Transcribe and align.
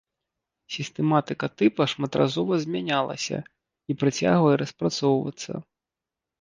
Сістэматыка 0.75 1.49
тыпа 1.59 1.83
шматразова 1.93 2.53
змянялася 2.65 3.37
і 3.89 3.99
працягвае 4.03 4.55
распрацоўвацца. 4.65 5.51